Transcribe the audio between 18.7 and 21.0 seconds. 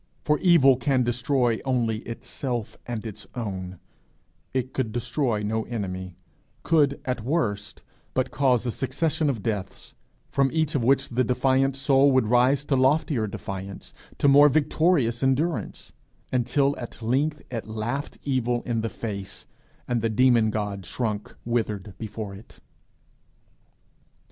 the face, and the demon god